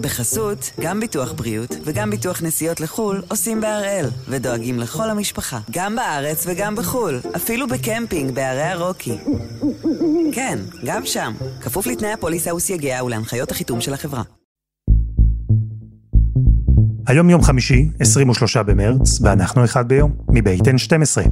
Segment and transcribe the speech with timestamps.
[0.00, 6.44] בחסות, גם ביטוח בריאות וגם ביטוח נסיעות לחו"ל עושים בהראל, ודואגים לכל המשפחה, גם בארץ
[6.46, 9.18] וגם בחו"ל, אפילו בקמפינג בערי הרוקי.
[10.32, 14.22] כן, גם שם, כפוף לתנאי הפוליסה וסייגיה ולהנחיות החיתום של החברה.
[17.06, 21.28] היום יום חמישי, 23 במרץ, ואנחנו אחד ביום, מבית N12.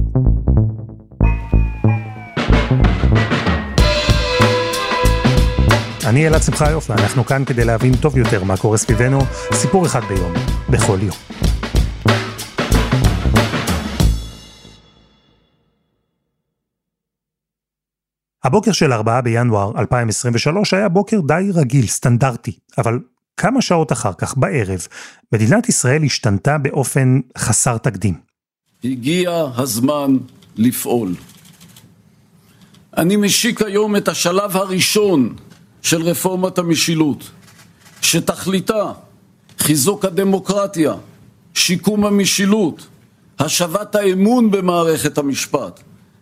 [6.09, 9.19] אני אלעד שמחיוף, ואנחנו כאן כדי להבין טוב יותר מה קורה סביבנו,
[9.53, 10.33] סיפור אחד ביום,
[10.69, 11.15] בכל יום.
[18.43, 22.99] הבוקר של 4 בינואר 2023 היה בוקר די רגיל, סטנדרטי, אבל
[23.37, 24.87] כמה שעות אחר כך, בערב,
[25.33, 28.15] מדינת ישראל השתנתה באופן חסר תקדים.
[28.83, 30.17] הגיע הזמן
[30.55, 31.13] לפעול.
[32.97, 35.35] אני משיק היום את השלב הראשון
[35.81, 37.31] של רפורמת המשילות,
[38.01, 38.91] שתכליתה
[39.59, 40.93] חיזוק הדמוקרטיה,
[41.53, 42.87] שיקום המשילות,
[43.39, 45.79] השבת האמון במערכת המשפט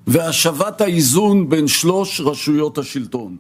[0.08, 3.38] והשבת האיזון בין שלוש רשויות השלטון.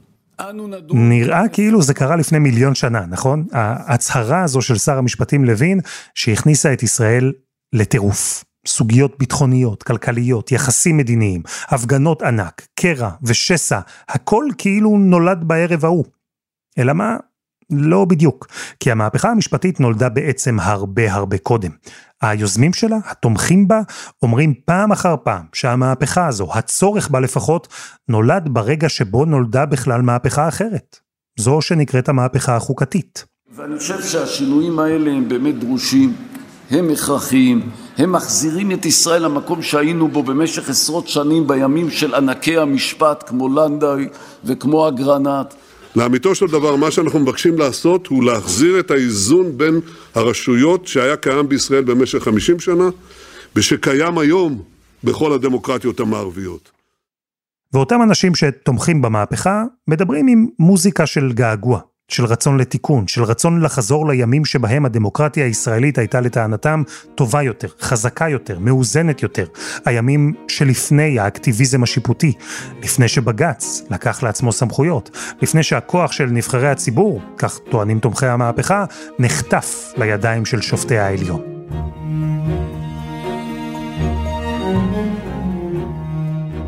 [0.93, 3.45] נראה כאילו זה קרה לפני מיליון שנה, נכון?
[3.51, 5.79] ההצהרה הזו של שר המשפטים לוין,
[6.15, 7.33] שהכניסה את ישראל
[7.73, 8.43] לטירוף.
[8.67, 16.05] סוגיות ביטחוניות, כלכליות, יחסים מדיניים, הפגנות ענק, קרע ושסע, הכל כאילו נולד בערב ההוא.
[16.77, 17.17] אלא מה?
[17.69, 18.47] לא בדיוק,
[18.79, 21.71] כי המהפכה המשפטית נולדה בעצם הרבה הרבה קודם.
[22.21, 23.81] היוזמים שלה, התומכים בה,
[24.23, 27.67] אומרים פעם אחר פעם שהמהפכה הזו, הצורך בה לפחות,
[28.09, 30.97] נולד ברגע שבו נולדה בכלל מהפכה אחרת.
[31.39, 33.25] זו שנקראת המהפכה החוקתית.
[33.55, 36.15] ואני חושב שהשינויים האלה הם באמת דרושים,
[36.69, 42.57] הם הכרחיים, הם מחזירים את ישראל למקום שהיינו בו במשך עשרות שנים בימים של ענקי
[42.57, 44.07] המשפט כמו לנדאי
[44.45, 45.53] וכמו אגרנט.
[45.95, 49.79] לאמיתו של דבר, מה שאנחנו מבקשים לעשות הוא להחזיר את האיזון בין
[50.15, 52.89] הרשויות שהיה קיים בישראל במשך 50 שנה
[53.55, 54.61] ושקיים היום
[55.03, 56.71] בכל הדמוקרטיות המערביות.
[57.73, 61.79] ואותם אנשים שתומכים במהפכה מדברים עם מוזיקה של געגוע.
[62.11, 66.83] של רצון לתיקון, של רצון לחזור לימים שבהם הדמוקרטיה הישראלית הייתה לטענתם
[67.15, 69.45] טובה יותר, חזקה יותר, מאוזנת יותר.
[69.85, 72.33] הימים שלפני האקטיביזם השיפוטי,
[72.83, 78.85] לפני שבג"ץ לקח לעצמו סמכויות, לפני שהכוח של נבחרי הציבור, כך טוענים תומכי המהפכה,
[79.19, 81.41] נחטף לידיים של שופטי העליון.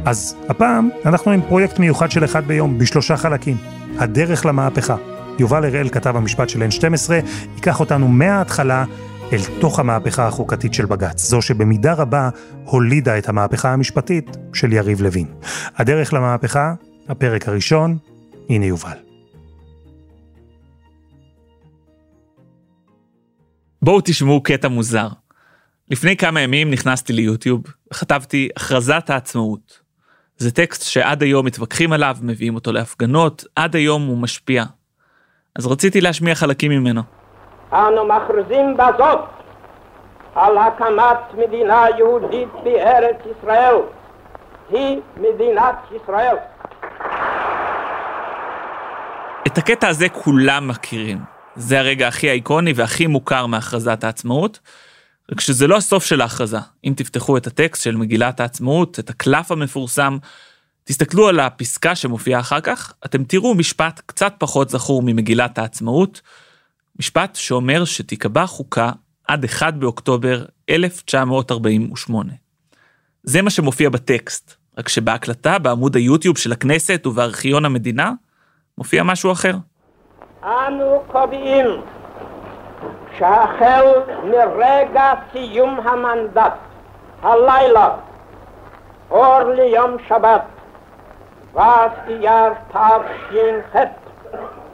[0.06, 3.58] אז הפעם אנחנו עם פרויקט מיוחד של אחד ביום, בשלושה חלקים.
[3.98, 4.96] הדרך למהפכה.
[5.40, 7.12] יובל הראל, כתב המשפט של N12,
[7.56, 8.86] ייקח אותנו מההתחלה
[9.34, 12.30] אל תוך המהפכה החוקתית של בג"ץ, זו שבמידה רבה
[12.64, 15.28] הולידה את המהפכה המשפטית של יריב לוין.
[15.76, 16.74] הדרך למהפכה,
[17.10, 17.98] הפרק הראשון,
[18.50, 18.98] הנה יובל.
[23.82, 25.08] בואו תשמעו קטע מוזר.
[25.90, 27.64] לפני כמה ימים נכנסתי ליוטיוב
[27.94, 29.80] וכתבתי הכרזת העצמאות.
[30.38, 34.66] זה טקסט שעד היום מתווכחים עליו, מביאים אותו להפגנות, עד היום הוא משפיע.
[35.60, 37.02] אז רציתי להשמיע חלקים ממנו.
[37.74, 39.20] אנו מכריזים בזאת
[40.36, 43.76] על הקמת מדינה יהודית בארץ ישראל.
[44.70, 46.36] היא מדינת ישראל.
[49.48, 51.18] את הקטע הזה כולם מכירים.
[51.56, 54.60] זה הרגע הכי איקוני והכי מוכר מהכרזת העצמאות.
[55.32, 56.60] רק שזה לא הסוף של ההכרזה.
[56.86, 60.18] אם תפתחו את הטקסט של מגילת העצמאות, את הקלף המפורסם,
[60.90, 66.22] תסתכלו על הפסקה שמופיעה אחר כך, אתם תראו משפט קצת פחות זכור ממגילת העצמאות,
[67.00, 68.92] משפט שאומר שתיקבע חוקה
[69.28, 72.34] עד 1 באוקטובר 1948.
[73.24, 78.12] זה מה שמופיע בטקסט, רק שבהקלטה בעמוד היוטיוב של הכנסת ובארכיון המדינה,
[78.78, 79.54] מופיע משהו אחר.
[80.44, 81.66] אנו קובעים
[83.18, 83.86] שהחל
[84.24, 86.54] מרגע סיום המנדט,
[87.22, 87.90] הלילה,
[89.12, 90.59] אור ליום שבת,
[91.54, 91.60] ו'
[92.08, 93.76] אייר תש"ח,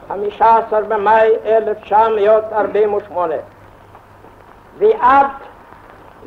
[0.08, 3.34] 15 במאי 1948,
[4.78, 5.26] ועד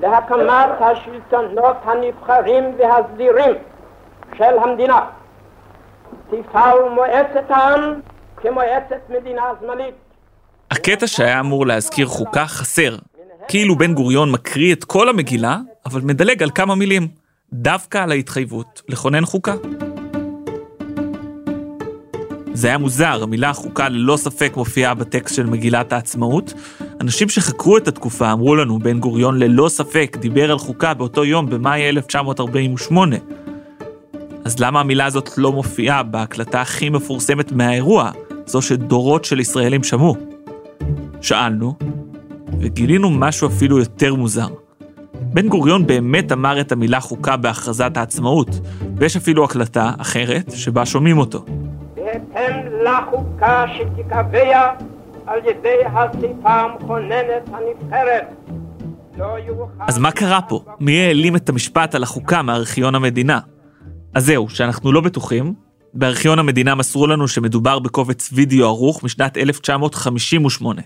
[0.02, 3.56] להקמת השלטונות הנבחרים והסדירים
[4.38, 5.00] של המדינה.
[6.30, 8.00] תפעל מועצת העם
[8.38, 9.96] כמועצת מדינה זמנית.
[10.72, 12.96] הקטע שהיה אמור להזכיר חוקה חסר,
[13.48, 17.08] כאילו בן גוריון מקריא את כל המגילה, אבל מדלג על כמה מילים,
[17.54, 19.54] דווקא על ההתחייבות לכונן חוקה.
[22.60, 26.54] זה היה מוזר, המילה חוקה ללא ספק מופיעה בטקסט של מגילת העצמאות.
[27.02, 31.50] אנשים שחקרו את התקופה אמרו לנו, בן גוריון ללא ספק דיבר על חוקה באותו יום
[31.50, 33.16] במאי 1948.
[34.46, 38.12] אז למה המילה הזאת לא מופיעה בהקלטה הכי מפורסמת מהאירוע,
[38.46, 40.16] זו שדורות של ישראלים שמעו?
[41.22, 41.74] שאלנו,
[42.60, 44.48] וגילינו משהו אפילו יותר מוזר.
[45.14, 48.60] בן גוריון באמת אמר את המילה חוקה בהכרזת העצמאות,
[48.98, 51.46] ויש אפילו הקלטה אחרת שבה שומעים אותו.
[52.34, 54.74] בהתאם לחוקה שתיקבע
[55.28, 58.24] על ידי האספה המכוננת הנבחרת.
[59.18, 59.36] לא
[59.80, 60.64] אז מה קרה פה?
[60.80, 63.40] מי העלים את המשפט על החוקה מארכיון המדינה?
[64.16, 65.54] אז זהו, שאנחנו לא בטוחים.
[65.94, 70.82] בארכיון המדינה מסרו לנו שמדובר בקובץ וידאו ערוך משנת 1958.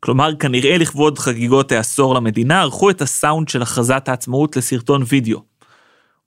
[0.00, 5.42] כלומר, כנראה לכבוד חגיגות העשור למדינה, ערכו את הסאונד של הכרזת העצמאות לסרטון וידאו.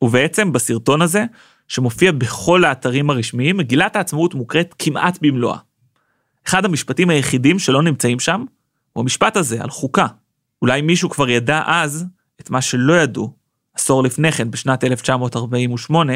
[0.02, 1.26] ובעצם בסרטון הזה,
[1.72, 5.58] שמופיע בכל האתרים הרשמיים, מגילת העצמאות מוקראת כמעט במלואה.
[6.48, 8.46] אחד המשפטים היחידים שלא נמצאים שם,
[8.94, 10.08] הוא המשפט הזה, על חוקה.
[10.62, 12.06] אולי מישהו כבר ידע אז
[12.42, 13.34] את מה שלא ידעו,
[13.74, 16.14] עשור לפני כן, בשנת 1948,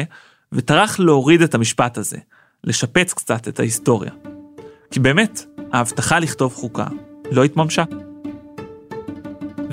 [0.52, 2.18] וטרח להוריד את המשפט הזה,
[2.64, 4.10] לשפץ קצת את ההיסטוריה.
[4.90, 6.86] כי באמת, ההבטחה לכתוב חוקה
[7.32, 7.84] לא התממשה.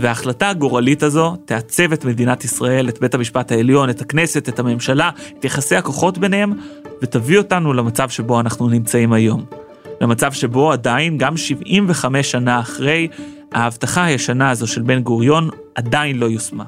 [0.03, 5.09] וההחלטה הגורלית הזו תעצב את מדינת ישראל, את בית המשפט העליון, את הכנסת, את הממשלה,
[5.39, 6.53] את יחסי הכוחות ביניהם,
[7.01, 9.45] ותביא אותנו למצב שבו אנחנו נמצאים היום.
[10.01, 13.07] למצב שבו עדיין, גם 75 שנה אחרי,
[13.51, 16.63] ההבטחה הישנה הזו של בן גוריון עדיין לא יושמה.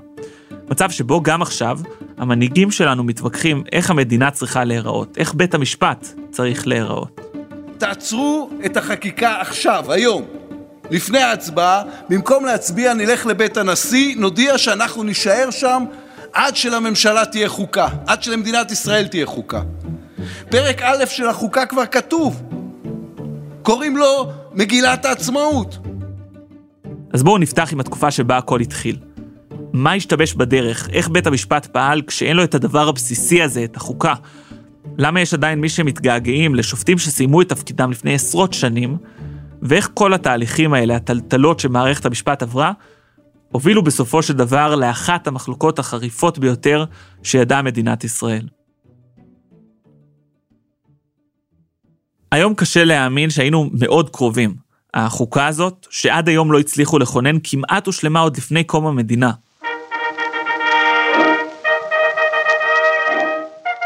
[0.69, 1.79] מצב שבו גם עכשיו,
[2.17, 7.21] המנהיגים שלנו מתווכחים איך המדינה צריכה להיראות, איך בית המשפט צריך להיראות.
[7.77, 10.44] תעצרו את החקיקה עכשיו, היום.
[10.91, 15.83] לפני ההצבעה, במקום להצביע נלך לבית הנשיא, נודיע שאנחנו נישאר שם
[16.33, 19.61] עד שלממשלה תהיה חוקה, עד שלמדינת ישראל תהיה חוקה.
[20.49, 22.41] פרק א' של החוקה כבר כתוב,
[23.61, 25.77] קוראים לו מגילת העצמאות.
[27.13, 28.97] אז בואו נפתח עם התקופה שבה הכל התחיל.
[29.73, 30.89] מה השתבש בדרך?
[30.93, 34.13] איך בית המשפט פעל כשאין לו את הדבר הבסיסי הזה, את החוקה?
[34.97, 38.97] למה יש עדיין מי שמתגעגעים לשופטים שסיימו את תפקידם לפני עשרות שנים,
[39.65, 42.71] ואיך כל התהליכים האלה, הטלטלות שמערכת המשפט עברה,
[43.51, 46.85] הובילו בסופו של דבר לאחת המחלוקות החריפות ביותר
[47.23, 48.47] שידעה מדינת ישראל.
[52.31, 54.55] היום קשה להאמין שהיינו מאוד קרובים.
[54.93, 59.31] החוקה הזאת, שעד היום לא הצליחו לכונן, כמעט הושלמה עוד לפני קום המדינה.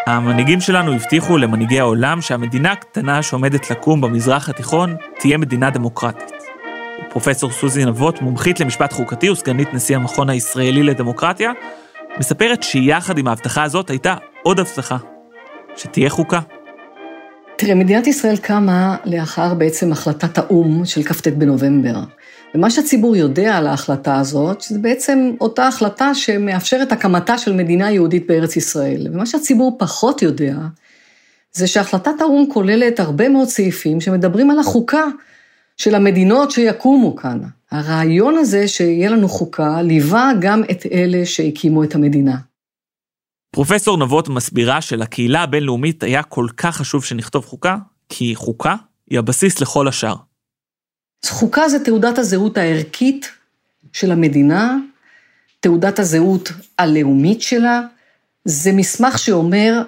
[0.10, 6.34] המנהיגים שלנו הבטיחו למנהיגי העולם שהמדינה הקטנה שעומדת לקום במזרח התיכון תהיה מדינה דמוקרטית.
[7.10, 11.52] פרופסור סוזי נבות, מומחית למשפט חוקתי וסגנית נשיא המכון הישראלי לדמוקרטיה,
[12.20, 14.98] מספרת שיחד עם ההבטחה הזאת הייתה עוד הבטחה,
[15.76, 16.40] שתהיה חוקה.
[17.56, 22.00] תראה, מדינת ישראל קמה לאחר בעצם החלטת האו"ם של כ"ט בנובמבר.
[22.56, 28.28] ומה שהציבור יודע על ההחלטה הזאת, שזה בעצם אותה החלטה שמאפשרת הקמתה של מדינה יהודית
[28.28, 29.08] בארץ ישראל.
[29.12, 30.56] ומה שהציבור פחות יודע,
[31.52, 35.04] זה שהחלטת האו"ם כוללת הרבה מאוד סעיפים שמדברים על החוקה
[35.78, 37.40] של המדינות שיקומו כאן.
[37.72, 42.38] הרעיון הזה שיהיה לנו חוקה, ליווה גם את אלה שהקימו את המדינה.
[43.52, 47.78] פרופסור נבות מסבירה שלקהילה הבינלאומית היה כל כך חשוב שנכתוב חוקה,
[48.10, 48.76] כי חוקה
[49.10, 50.29] היא הבסיס לכל השאר.
[51.26, 53.30] חוקה זה תעודת הזהות הערכית
[53.94, 54.78] של המדינה,
[55.60, 57.82] תעודת הזהות הלאומית שלה,
[58.46, 59.82] זה מסמך שאומר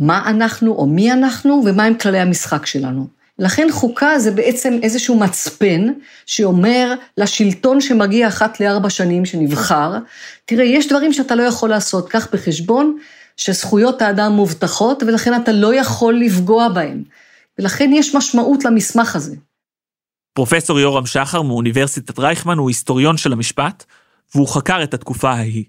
[0.00, 3.06] מה אנחנו או מי אנחנו ומהם כללי המשחק שלנו.
[3.38, 5.92] לכן חוקה זה בעצם איזשהו מצפן
[6.26, 9.94] שאומר לשלטון שמגיע אחת לארבע שנים שנבחר,
[10.44, 12.98] תראה, יש דברים שאתה לא יכול לעשות, קח בחשבון
[13.36, 17.02] שזכויות האדם מובטחות ולכן אתה לא יכול לפגוע בהם.
[17.58, 19.36] ולכן יש משמעות למסמך הזה.
[20.38, 23.84] פרופסור יורם שחר מאוניברסיטת רייכמן הוא היסטוריון של המשפט,
[24.34, 25.64] והוא חקר את התקופה ההיא.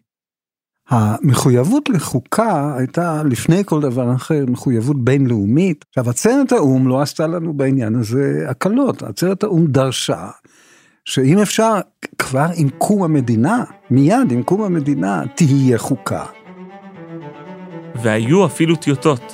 [0.89, 5.85] המחויבות לחוקה הייתה לפני כל דבר אחר מחויבות בינלאומית.
[5.89, 10.27] עכשיו עצרת האו"ם לא עשתה לנו בעניין הזה הקלות, עצרת האו"ם דרשה
[11.05, 11.73] שאם אפשר
[12.17, 16.25] כבר עם קום המדינה, מיד עם קום המדינה, תהיה חוקה.
[17.95, 19.33] והיו אפילו טיוטות.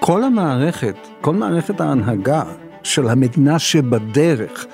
[0.00, 2.42] כל המערכת, כל מערכת ההנהגה
[2.84, 4.66] של המדינה שבדרך,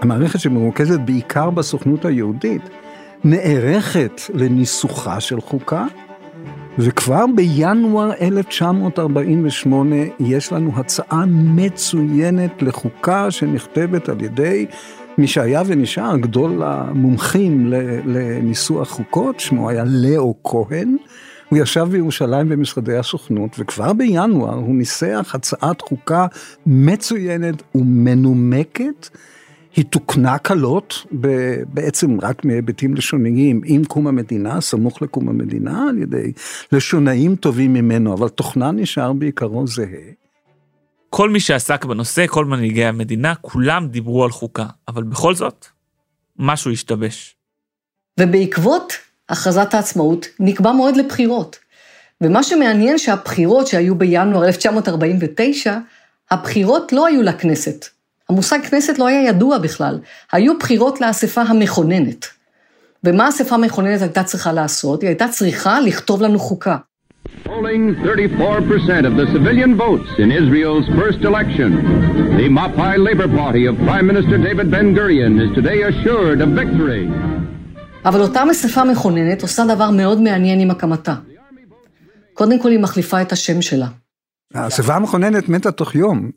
[0.00, 2.62] המערכת שמרוכזת בעיקר בסוכנות היהודית,
[3.24, 5.86] נערכת לניסוחה של חוקה,
[6.78, 14.66] וכבר בינואר 1948 יש לנו הצעה מצוינת לחוקה שנכתבת על ידי
[15.18, 17.72] מי שהיה ונשאר גדול המומחים
[18.06, 20.96] לניסוח חוקות, שמו היה לאו כהן.
[21.54, 26.26] הוא ישב בירושלים במשרדי הסוכנות, וכבר בינואר הוא ניסח הצעת חוקה
[26.66, 29.08] מצוינת ומנומקת.
[29.76, 31.06] היא תוקנה קלות,
[31.68, 36.32] בעצם רק מהיבטים לשוניים, עם קום המדינה, סמוך לקום המדינה, על ידי
[36.72, 40.10] לשונאים טובים ממנו, אבל תוכנה נשאר בעיקרו זהה.
[41.10, 45.66] כל מי שעסק בנושא, כל מנהיגי המדינה, כולם דיברו על חוקה, אבל בכל זאת,
[46.38, 47.36] משהו השתבש.
[48.20, 48.92] ובעקבות
[49.28, 51.58] הכרזת העצמאות נקבע מועד לבחירות.
[52.20, 55.78] ומה שמעניין שהבחירות שהיו בינואר 1949,
[56.30, 57.86] הבחירות לא היו לכנסת.
[58.28, 59.98] המושג כנסת לא היה ידוע בכלל.
[60.32, 62.26] היו בחירות לאספה המכוננת.
[63.04, 65.02] ומה האספה המכוננת הייתה צריכה לעשות?
[65.02, 66.76] היא הייתה צריכה לכתוב לנו חוקה.
[67.44, 71.70] Polling 34% of the civilian votes in Israel's first election,
[72.36, 77.04] the Mapai Labor Party of Prime Minister David Ben Gurion is today assured of victory.
[78.04, 81.14] אבל אותה אספה מכוננת עושה דבר מאוד מעניין עם הקמתה.
[82.34, 83.88] קודם כל היא מחליפה את השם שלה.
[84.54, 86.30] האספה המכוננת מתה תוך יום.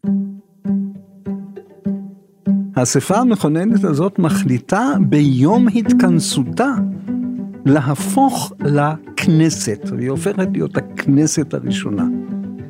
[2.76, 6.74] האספה המכוננת הזאת מחליטה ביום התכנסותה
[7.66, 12.04] להפוך לכנסת, והיא הופכת להיות הכנסת הראשונה.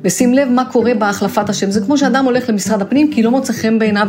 [0.04, 3.52] ושים לב מה קורה בהחלפת השם, זה כמו שאדם הולך למשרד הפנים כי לא מוצא
[3.52, 4.08] חן בעיניו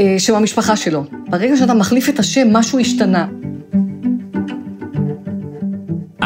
[0.00, 1.04] אה, שם המשפחה שלו.
[1.28, 3.26] ברגע שאתה מחליף את השם, משהו השתנה.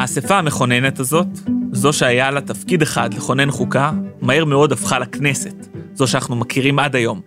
[0.08, 1.26] האספה המכוננת הזאת,
[1.72, 6.96] זו שהיה לה תפקיד אחד לכונן חוקה, מהר מאוד הפכה לכנסת, זו שאנחנו מכירים עד
[6.96, 7.20] היום.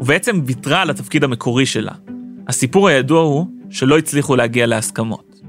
[0.00, 1.92] ובעצם ויתרה על התפקיד המקורי שלה.
[2.48, 5.40] הסיפור הידוע הוא שלא הצליחו להגיע להסכמות.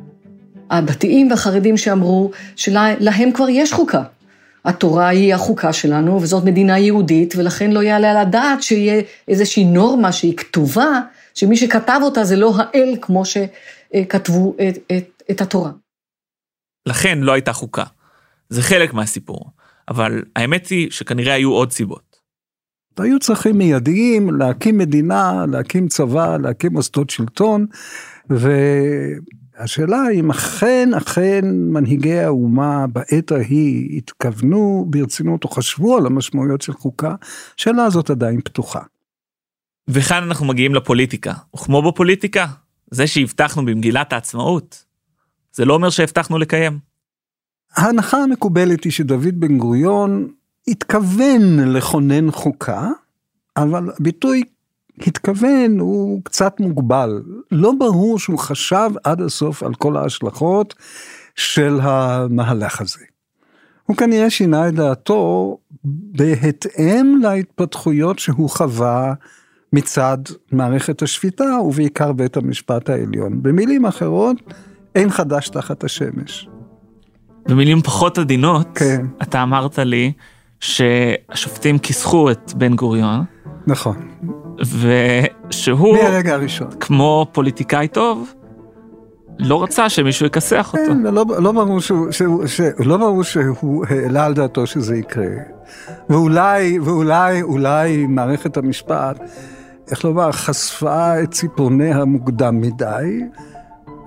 [0.69, 4.03] הדתיים והחרדים שאמרו שלהם כבר יש חוקה.
[4.65, 10.11] התורה היא החוקה שלנו, וזאת מדינה יהודית, ולכן לא יעלה על הדעת שיהיה איזושהי נורמה
[10.11, 10.99] שהיא כתובה,
[11.33, 15.69] שמי שכתב אותה זה לא האל כמו שכתבו את, את, את התורה.
[16.85, 17.83] לכן לא הייתה חוקה.
[18.49, 19.51] זה חלק מהסיפור,
[19.89, 22.13] אבל האמת היא שכנראה היו עוד סיבות.
[22.97, 27.65] היו צרכים מיידיים להקים מדינה, להקים צבא, להקים מוסדות שלטון,
[28.29, 36.73] והשאלה אם אכן, אכן מנהיגי האומה בעת ההיא התכוונו ברצינות או חשבו על המשמעויות של
[36.73, 37.15] חוקה,
[37.57, 38.81] השאלה הזאת עדיין פתוחה.
[39.87, 42.45] וכאן אנחנו מגיעים לפוליטיקה, וכמו בפוליטיקה,
[42.91, 44.85] זה שהבטחנו במגילת העצמאות,
[45.53, 46.79] זה לא אומר שהבטחנו לקיים.
[47.75, 50.27] ההנחה המקובלת היא שדוד בן גוריון
[50.67, 52.89] התכוון לכונן חוקה,
[53.57, 54.43] אבל הביטוי
[55.07, 57.23] התכוון הוא קצת מוגבל.
[57.51, 60.75] לא ברור שהוא חשב עד הסוף על כל ההשלכות
[61.35, 62.99] של המהלך הזה.
[63.85, 69.13] הוא כנראה שינה את דעתו בהתאם להתפתחויות שהוא חווה
[69.73, 70.17] מצד
[70.51, 73.43] מערכת השפיטה ובעיקר בית המשפט העליון.
[73.43, 74.37] במילים אחרות,
[74.95, 76.47] אין חדש תחת השמש.
[77.47, 79.05] במילים פחות עדינות, כן.
[79.21, 80.11] אתה אמרת לי
[80.59, 83.23] שהשופטים כיסחו את בן גוריון.
[83.67, 83.95] נכון.
[85.49, 86.67] ושהוא, מהרגע הראשון.
[86.79, 88.33] כמו פוליטיקאי טוב,
[89.39, 90.93] לא רצה שמישהו יכסח אותו.
[90.93, 95.25] כן, לא, לא, ברור שהוא, שהוא, שהוא, לא ברור שהוא העלה על דעתו שזה יקרה.
[96.09, 99.19] ואולי, ואולי, אולי מערכת המשפט,
[99.91, 103.21] איך לומר, חשפה את ציפורניה מוקדם מדי.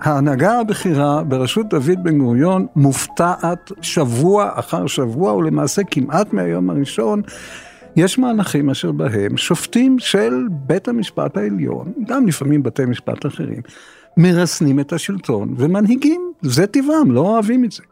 [0.00, 7.22] ההנהגה הבכירה בראשות דוד בן גוריון מופתעת שבוע אחר שבוע, ולמעשה כמעט מהיום הראשון,
[7.96, 13.60] יש מהלכים אשר בהם שופטים של בית המשפט העליון, גם לפעמים בתי משפט אחרים,
[14.16, 17.82] מרסנים את השלטון ומנהיגים, זה טבעם, לא אוהבים את זה.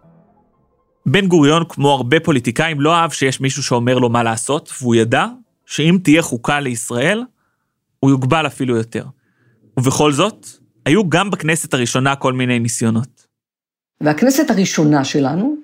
[1.07, 5.27] בן גוריון, כמו הרבה פוליטיקאים, לא אהב שיש מישהו שאומר לו מה לעשות, והוא ידע
[5.67, 7.23] שאם תהיה חוקה לישראל,
[8.01, 9.05] הוא יוגבל אפילו יותר.
[9.79, 10.47] ובכל זאת,
[10.87, 13.27] היו גם בכנסת הראשונה כל מיני ניסיונות.
[14.01, 15.57] והכנסת הראשונה שלנו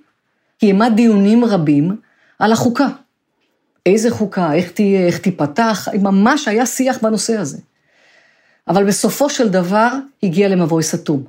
[0.59, 1.97] קיימה דיונים רבים
[2.39, 2.89] על החוקה.
[3.87, 7.59] איזה חוקה, איך תהיה, איך תיפתח, ממש היה שיח בנושא הזה.
[8.69, 9.89] אבל בסופו של דבר
[10.23, 11.25] הגיע למבוי סתום.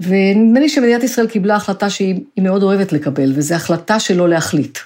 [0.00, 4.78] ונדמה לי שמדינת ישראל קיבלה החלטה שהיא מאוד אוהבת לקבל, וזו החלטה שלא להחליט.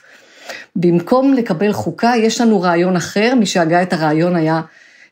[0.77, 4.61] במקום לקבל חוקה, יש לנו רעיון אחר, מי שהגה את הרעיון היה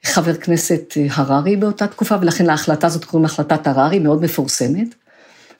[0.04, 4.94] חבר כנסת הררי באותה תקופה, ולכן להחלטה הזאת קוראים החלטת הררי, מאוד מפורסמת.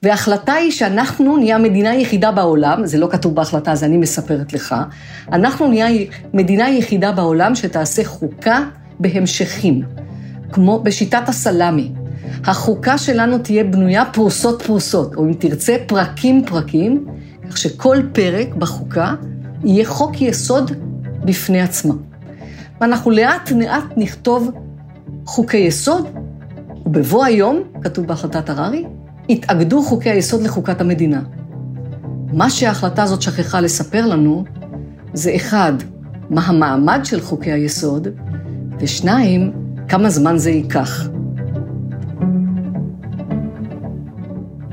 [0.03, 4.75] וההחלטה היא שאנחנו נהיה המדינה היחידה בעולם, זה לא כתוב בהחלטה, זה אני מספרת לך,
[5.33, 5.87] אנחנו נהיה
[6.35, 8.65] מדינה היחידה בעולם שתעשה חוקה
[9.01, 9.83] בהמשכים,
[10.53, 11.93] כמו בשיטת הסלאמי.
[12.45, 17.07] החוקה שלנו תהיה בנויה פרוסות פרוסות, או אם תרצה פרקים פרקים,
[17.51, 19.15] כך שכל פרק בחוקה
[19.65, 20.73] יהיה חוק יסוד
[21.25, 21.95] בפני עצמו.
[22.81, 24.51] ואנחנו לאט לאט נכתוב
[25.27, 26.07] חוקי יסוד,
[26.87, 28.85] ובבוא היום, כתוב בהחלטת הררי,
[29.31, 31.23] התאגדו חוקי היסוד לחוקת המדינה.
[32.33, 34.45] מה שההחלטה הזאת שכחה לספר לנו,
[35.15, 35.73] זה אחד,
[36.31, 38.09] מה המעמד של חוקי היסוד,
[38.81, 39.53] ושניים,
[39.89, 41.09] כמה זמן זה ייקח.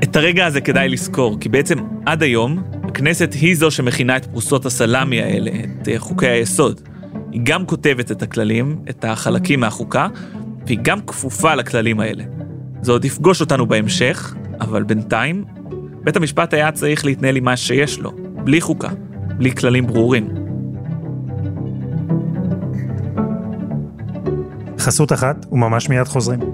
[0.02, 4.66] את הרגע הזה כדאי לזכור, כי בעצם עד היום, הכנסת היא זו שמכינה את פרוסות
[4.66, 5.50] הסלאמי האלה,
[5.82, 6.80] את חוקי היסוד.
[7.34, 10.08] היא גם כותבת את הכללים, את החלקים מהחוקה,
[10.66, 12.24] והיא גם כפופה לכללים האלה.
[12.82, 15.44] זה עוד יפגוש אותנו בהמשך, אבל בינתיים,
[16.04, 18.12] בית המשפט היה צריך להתנהל עם מה שיש לו,
[18.44, 18.88] בלי חוקה,
[19.36, 20.28] בלי כללים ברורים.
[24.78, 26.53] חסות אחת, וממש מיד חוזרים.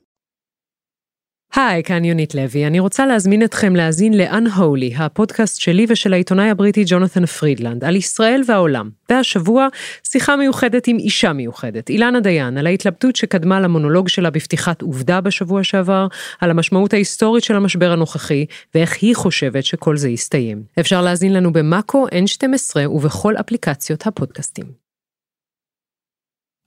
[1.55, 2.67] היי, כאן יונית לוי.
[2.67, 8.41] אני רוצה להזמין אתכם להאזין ל-Unholy, הפודקאסט שלי ושל העיתונאי הבריטי ג'ונתן פרידלנד, על ישראל
[8.47, 8.89] והעולם.
[9.09, 9.67] והשבוע,
[10.03, 15.63] שיחה מיוחדת עם אישה מיוחדת, אילנה דיין, על ההתלבטות שקדמה למונולוג שלה בפתיחת עובדה בשבוע
[15.63, 16.07] שעבר,
[16.41, 20.63] על המשמעות ההיסטורית של המשבר הנוכחי, ואיך היא חושבת שכל זה יסתיים.
[20.79, 24.80] אפשר להאזין לנו במאקו N12 ובכל אפליקציות הפודקאסטים.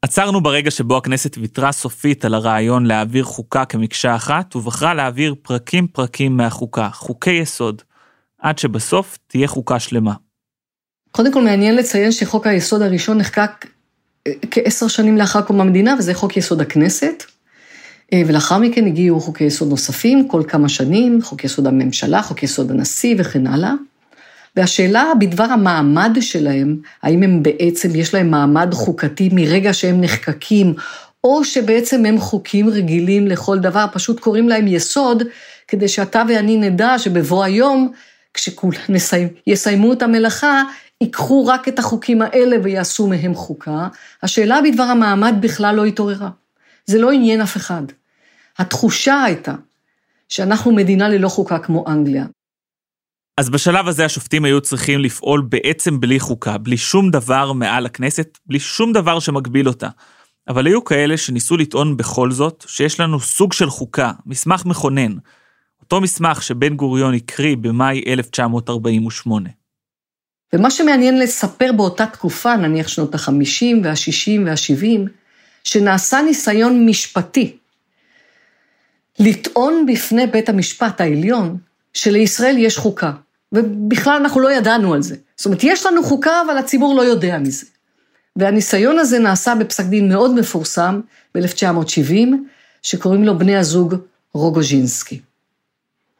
[0.05, 5.87] עצרנו ברגע שבו הכנסת ויתרה סופית על הרעיון להעביר חוקה כמקשה אחת, ובחרה להעביר פרקים
[5.87, 7.83] פרקים מהחוקה, חוקי יסוד,
[8.39, 10.13] עד שבסוף תהיה חוקה שלמה.
[11.11, 13.67] קודם כל מעניין לציין שחוק היסוד הראשון נחקק
[14.27, 17.25] אה, כעשר שנים לאחר קום המדינה, וזה חוק יסוד הכנסת.
[18.13, 22.71] אה, ולאחר מכן הגיעו חוקי יסוד נוספים כל כמה שנים, חוק יסוד הממשלה, חוק יסוד
[22.71, 23.73] הנשיא וכן הלאה.
[24.57, 30.75] והשאלה בדבר המעמד שלהם, האם הם בעצם, יש להם מעמד חוקתי מרגע שהם נחקקים,
[31.25, 35.23] או שבעצם הם חוקים רגילים לכל דבר, פשוט קוראים להם יסוד,
[35.69, 37.93] כדי שאתה ואני נדע שבבוא היום,
[38.35, 38.81] כשכולם
[39.47, 40.63] יסיימו את המלאכה,
[41.01, 43.89] ייקחו רק את החוקים האלה ויעשו מהם חוקה.
[44.23, 46.31] השאלה בדבר המעמד בכלל לא התעוררה.
[46.87, 47.83] זה לא עניין אף אחד.
[48.59, 49.55] התחושה הייתה
[50.29, 52.25] שאנחנו מדינה ללא חוקה כמו אנגליה.
[53.37, 58.39] אז בשלב הזה השופטים היו צריכים לפעול בעצם בלי חוקה, בלי שום דבר מעל הכנסת,
[58.47, 59.89] בלי שום דבר שמגביל אותה.
[60.49, 65.17] אבל היו כאלה שניסו לטעון בכל זאת שיש לנו סוג של חוקה, מסמך מכונן.
[65.81, 69.51] אותו מסמך שבן גוריון הקריא במאי 1948.
[70.53, 75.11] ומה שמעניין לספר באותה תקופה, נניח שנות ה-50 וה-60 וה-70,
[75.65, 77.57] שנעשה ניסיון משפטי
[79.19, 81.59] לטעון בפני בית המשפט העליון
[81.95, 83.13] שלישראל יש חוקה.
[83.55, 85.17] ובכלל אנחנו לא ידענו על זה.
[85.37, 87.67] זאת אומרת, יש לנו חוקה, אבל הציבור לא יודע מזה.
[88.37, 91.01] והניסיון הזה נעשה בפסק דין מאוד מפורסם
[91.35, 92.35] ב-1970,
[92.83, 93.95] שקוראים לו בני הזוג
[94.35, 95.21] רוגוז'ינסקי.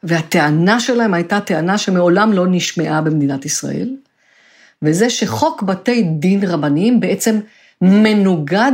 [0.03, 3.95] והטענה שלהם הייתה טענה שמעולם לא נשמעה במדינת ישראל,
[4.81, 7.39] וזה שחוק בתי דין רבניים בעצם
[7.81, 8.71] מנוגד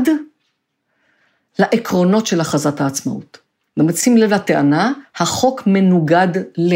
[1.60, 3.38] לעקרונות של הכרזת העצמאות.
[3.76, 6.76] זאת אומרת, שים לב לטענה, החוק מנוגד ל...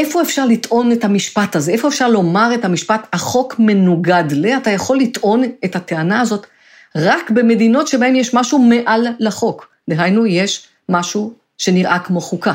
[0.00, 1.72] איפה אפשר לטעון את המשפט הזה?
[1.72, 4.46] איפה אפשר לומר את המשפט, החוק מנוגד ל...
[4.46, 6.46] אתה יכול לטעון את הטענה הזאת
[6.96, 9.68] רק במדינות שבהן יש משהו מעל לחוק.
[9.90, 12.52] דהיינו, יש משהו שנראה כמו חוקה.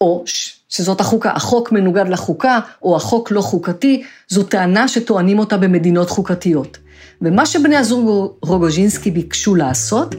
[0.00, 0.24] או
[0.68, 6.78] שזאת החוקה, החוק מנוגד לחוקה, או החוק לא חוקתי, זו טענה שטוענים אותה במדינות חוקתיות.
[7.22, 10.14] ומה שבני הזוג רוגוז'ינסקי ביקשו לעשות,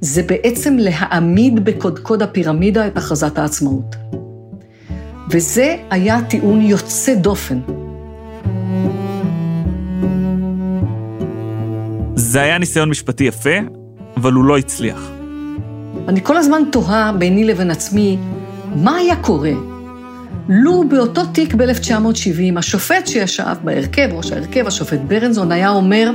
[0.00, 3.96] זה בעצם להעמיד בקודקוד הפירמידה את הכרזת העצמאות.
[5.30, 7.60] וזה היה טיעון יוצא דופן.
[12.14, 13.58] זה היה ניסיון משפטי יפה,
[14.16, 15.10] אבל הוא לא הצליח.
[16.08, 18.18] אני כל הזמן תוהה ביני לבין עצמי,
[18.74, 19.52] מה היה קורה
[20.48, 26.10] לו באותו תיק ב-1970, השופט שישב בהרכב, ראש ההרכב, השופט ברנזון, היה אומר,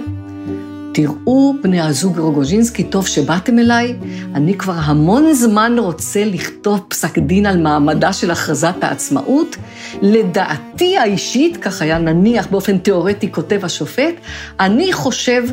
[0.93, 3.95] תראו, בני הזוג רוגוז'ינסקי, טוב שבאתם אליי,
[4.35, 9.55] אני כבר המון זמן רוצה לכתוב פסק דין על מעמדה של הכרזת העצמאות.
[10.01, 14.13] לדעתי האישית, כך היה נניח באופן תיאורטי כותב השופט,
[14.59, 15.43] אני חושב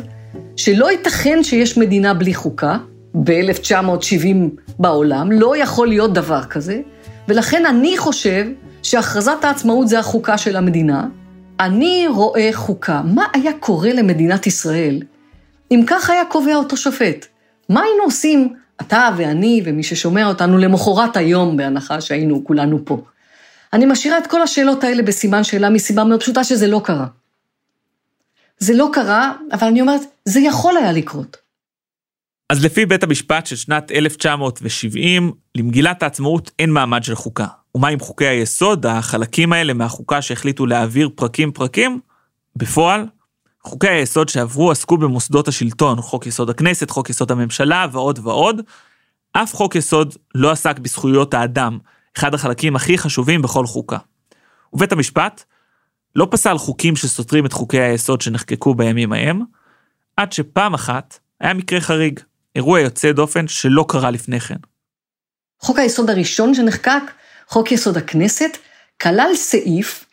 [0.55, 2.77] שלא ייתכן שיש מדינה בלי חוקה,
[3.23, 4.37] ב-1970
[4.79, 6.81] בעולם, לא יכול להיות דבר כזה,
[7.27, 8.45] ולכן אני חושב
[8.83, 11.05] שהכרזת העצמאות זה החוקה של המדינה.
[11.59, 13.01] אני רואה חוקה.
[13.05, 15.01] מה היה קורה למדינת ישראל
[15.71, 17.25] אם כך היה קובע אותו שופט,
[17.69, 23.01] מה היינו עושים, אתה ואני ומי ששומע אותנו, למחרת היום, בהנחה שהיינו כולנו פה?
[23.73, 27.07] אני משאירה את כל השאלות האלה בסימן שאלה מסיבה מאוד פשוטה שזה לא קרה.
[28.57, 31.37] זה לא קרה, אבל אני אומרת, זה יכול היה לקרות.
[32.49, 37.45] אז לפי בית המשפט של שנת 1970, למגילת העצמאות אין מעמד של חוקה.
[37.75, 41.99] ומה עם חוקי היסוד, החלקים האלה מהחוקה שהחליטו להעביר פרקים פרקים?
[42.55, 43.05] בפועל,
[43.63, 48.61] חוקי היסוד שעברו עסקו במוסדות השלטון, חוק יסוד הכנסת, חוק יסוד הממשלה ועוד ועוד.
[49.33, 51.77] אף חוק יסוד לא עסק בזכויות האדם,
[52.17, 53.97] אחד החלקים הכי חשובים בכל חוקה.
[54.73, 55.43] ובית המשפט
[56.15, 59.41] לא פסל חוקים שסותרים את חוקי היסוד שנחקקו בימים ההם,
[60.17, 62.19] עד שפעם אחת היה מקרה חריג,
[62.55, 64.55] אירוע יוצא דופן שלא קרה לפני כן.
[65.59, 67.03] חוק היסוד הראשון שנחקק,
[67.47, 68.57] חוק יסוד הכנסת,
[69.01, 70.05] כלל סעיף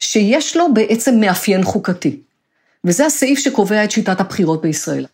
[0.00, 2.20] שיש לו בעצם מאפיין חוקתי.
[2.86, 5.06] וזה הסעיף שקובע את שיטת הבחירות בישראל.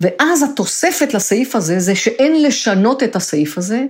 [0.00, 3.84] ואז התוספת לסעיף הזה זה שאין לשנות את הסעיף הזה,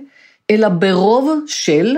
[0.51, 1.95] אלא ברוב של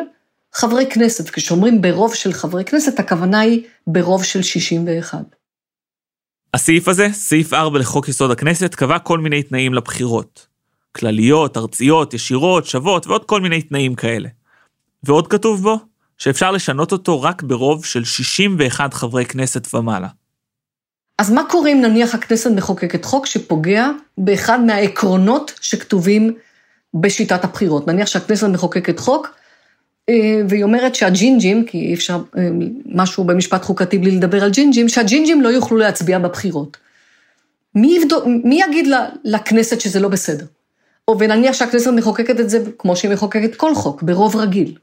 [0.53, 1.29] חברי כנסת.
[1.29, 5.17] כשאומרים ברוב של חברי כנסת, הכוונה היא ברוב של 61.
[6.53, 10.47] הסעיף הזה, סעיף 4 לחוק יסוד הכנסת, קבע כל מיני תנאים לבחירות.
[10.91, 14.29] כלליות, ארציות, ישירות, שוות ועוד כל מיני תנאים כאלה.
[15.03, 15.79] ועוד כתוב בו
[16.17, 20.07] שאפשר לשנות אותו רק ברוב של 61 חברי כנסת ומעלה.
[21.17, 26.33] אז מה קורה אם נניח הכנסת מחוקקת חוק שפוגע באחד מהעקרונות שכתובים
[26.93, 27.87] בשיטת הבחירות?
[27.87, 29.35] נניח שהכנסת מחוקקת חוק,
[30.09, 32.49] אה, והיא אומרת שהג'ינג'ים, כי אי אפשר אה,
[32.85, 36.77] משהו במשפט חוקתי בלי לדבר על ג'ינג'ים, שהג'ינג'ים לא יוכלו להצביע בבחירות.
[37.75, 38.87] מי, יבדוק, מי יגיד
[39.23, 40.45] לכנסת שזה לא בסדר?
[41.07, 44.75] או ונניח שהכנסת מחוקקת את זה כמו שהיא מחוקקת כל חוק, ברוב רגיל.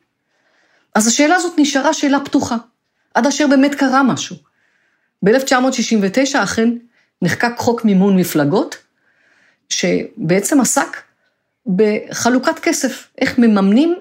[0.95, 2.57] אז השאלה הזאת נשארה שאלה פתוחה,
[3.15, 4.37] עד אשר באמת קרה משהו.
[5.25, 6.69] ב-1969 אכן
[7.23, 8.77] נחקק חוק מימון מפלגות,
[9.69, 10.97] שבעצם עסק
[11.67, 13.95] בחלוקת כסף, איך מממנים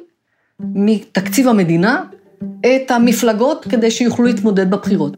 [0.60, 2.04] מתקציב המדינה
[2.66, 5.18] את המפלגות כדי שיוכלו להתמודד בבחירות.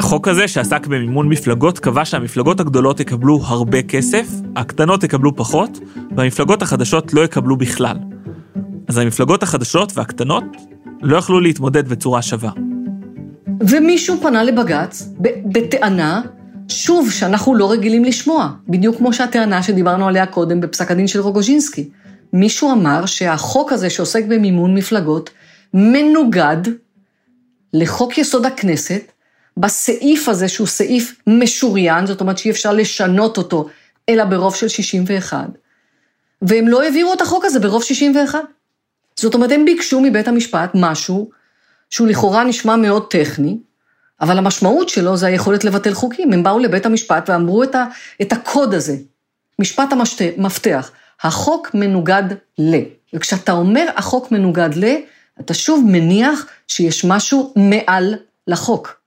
[0.00, 4.26] החוק הזה שעסק במימון מפלגות קבע שהמפלגות הגדולות יקבלו הרבה כסף,
[4.56, 5.78] הקטנות יקבלו פחות,
[6.16, 7.96] והמפלגות החדשות לא יקבלו בכלל.
[8.88, 10.44] אז המפלגות החדשות והקטנות
[11.02, 12.50] לא יכלו להתמודד בצורה שווה.
[13.60, 15.08] ומישהו פנה לבג"ץ
[15.52, 16.22] בטענה,
[16.68, 21.88] שוב, שאנחנו לא רגילים לשמוע, בדיוק כמו שהטענה שדיברנו עליה קודם בפסק הדין של רוגוז'ינסקי.
[22.32, 25.30] מישהו אמר שהחוק הזה שעוסק במימון מפלגות
[25.74, 26.62] מנוגד
[27.72, 29.12] לחוק יסוד הכנסת,
[29.56, 33.68] בסעיף הזה שהוא סעיף משוריין, זאת אומרת שאי אפשר לשנות אותו,
[34.08, 35.48] אלא ברוב של 61,
[36.42, 38.38] והם לא העבירו את החוק הזה ברוב 61.
[39.18, 41.30] זאת אומרת, הם ביקשו מבית המשפט משהו
[41.90, 43.58] שהוא לכאורה נשמע מאוד טכני,
[44.20, 46.32] אבל המשמעות שלו זה היכולת לבטל חוקים.
[46.32, 47.84] הם באו לבית המשפט ואמרו את, ה,
[48.22, 48.96] את הקוד הזה,
[49.58, 49.88] משפט
[50.36, 50.90] המפתח,
[51.22, 52.22] החוק מנוגד
[52.58, 52.76] ל.
[53.14, 54.84] וכשאתה אומר החוק מנוגד ל,
[55.40, 58.14] אתה שוב מניח שיש משהו מעל
[58.46, 59.00] לחוק.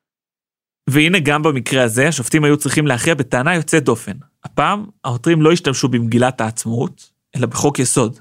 [0.89, 4.17] והנה גם במקרה הזה, השופטים היו צריכים להכריע בטענה יוצאת דופן.
[4.43, 8.19] הפעם, העותרים לא השתמשו במגילת העצמאות, אלא בחוק יסוד.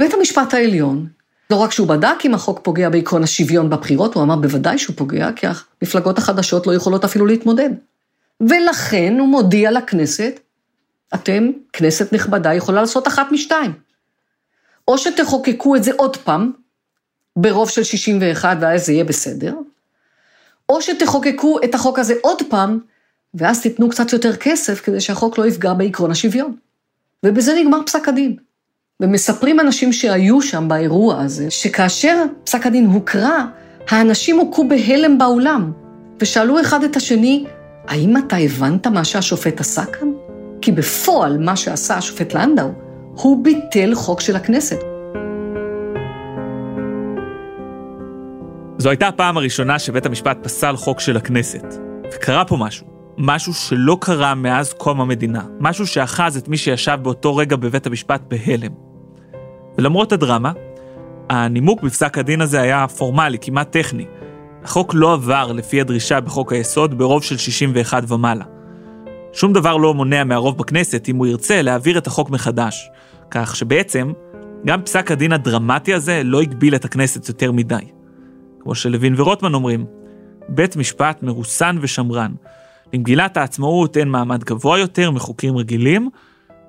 [0.00, 1.06] בית המשפט העליון,
[1.50, 5.30] לא רק שהוא בדק אם החוק פוגע בעקרון השוויון בבחירות, הוא אמר בוודאי שהוא פוגע,
[5.36, 5.46] כי
[5.82, 7.70] המפלגות החדשות לא יכולות אפילו להתמודד.
[8.40, 10.40] ולכן הוא מודיע לכנסת,
[11.14, 13.72] אתם, כנסת נכבדה, יכולה לעשות אחת משתיים.
[14.88, 16.52] או שתחוקקו את זה עוד פעם,
[17.36, 19.54] ברוב של 61 ואז זה יהיה בסדר,
[20.68, 22.78] או שתחוקקו את החוק הזה עוד פעם,
[23.34, 26.56] ואז תיתנו קצת יותר כסף כדי שהחוק לא יפגע בעקרון השוויון.
[27.26, 28.36] ובזה נגמר פסק הדין.
[29.00, 33.38] ומספרים אנשים שהיו שם באירוע הזה, שכאשר פסק הדין הוקרא,
[33.88, 35.72] האנשים הוכו בהלם באולם,
[36.20, 37.44] ושאלו אחד את השני,
[37.88, 40.08] האם אתה הבנת מה שהשופט עשה כאן?
[40.60, 42.68] כי בפועל מה שעשה השופט לנדאו,
[43.14, 44.78] הוא ביטל חוק של הכנסת.
[48.78, 51.74] זו הייתה הפעם הראשונה שבית המשפט פסל חוק של הכנסת.
[52.14, 52.86] וקרה פה משהו.
[53.18, 55.42] משהו שלא קרה מאז קום המדינה.
[55.60, 58.89] משהו שאחז את מי שישב באותו רגע בבית המשפט בהלם.
[59.80, 60.52] ולמרות הדרמה,
[61.30, 64.06] הנימוק בפסק הדין הזה היה פורמלי, כמעט טכני.
[64.64, 68.44] החוק לא עבר לפי הדרישה בחוק היסוד ברוב של 61 ומעלה.
[69.32, 72.90] שום דבר לא מונע מהרוב בכנסת, אם הוא ירצה, להעביר את החוק מחדש.
[73.30, 74.12] כך שבעצם,
[74.66, 77.84] גם פסק הדין הדרמטי הזה לא הגביל את הכנסת יותר מדי.
[78.60, 79.86] כמו שלוין ורוטמן אומרים,
[80.48, 82.32] בית משפט מרוסן ושמרן.
[82.92, 86.10] למגילת העצמאות אין מעמד גבוה יותר מחוקים רגילים,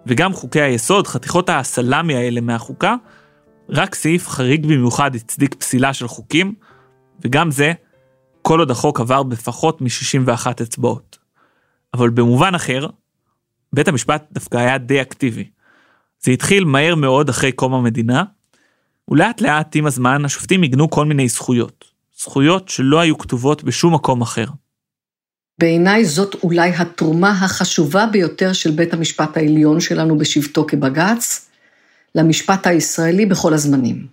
[0.05, 2.95] וגם חוקי היסוד, חתיכות הסלאמי האלה מהחוקה,
[3.69, 6.53] רק סעיף חריג במיוחד הצדיק פסילה של חוקים,
[7.25, 7.73] וגם זה,
[8.41, 11.17] כל עוד החוק עבר בפחות מ-61 אצבעות.
[11.93, 12.87] אבל במובן אחר,
[13.73, 15.49] בית המשפט דווקא היה די אקטיבי.
[16.19, 18.23] זה התחיל מהר מאוד אחרי קום המדינה,
[19.09, 21.85] ולאט לאט עם הזמן השופטים עיגנו כל מיני זכויות.
[22.17, 24.45] זכויות שלא היו כתובות בשום מקום אחר.
[25.61, 31.49] בעיניי זאת אולי התרומה החשובה ביותר של בית המשפט העליון שלנו בשבתו כבג"ץ,
[32.15, 34.07] למשפט הישראלי בכל הזמנים.